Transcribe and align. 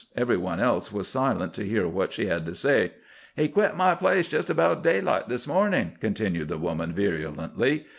Every 0.17 0.35
one 0.35 0.59
else 0.59 0.91
was 0.91 1.07
silent 1.07 1.53
to 1.53 1.63
hear 1.63 1.87
what 1.87 2.11
she 2.11 2.25
had 2.25 2.43
to 2.47 2.55
say. 2.55 2.93
"He 3.35 3.47
quit 3.47 3.77
my 3.77 3.93
place 3.93 4.27
jest 4.27 4.49
about 4.49 4.81
daylight 4.81 5.29
this 5.29 5.47
morning," 5.47 5.95
continued 5.99 6.47
the 6.47 6.57
woman 6.57 6.91
virulently. 6.91 7.85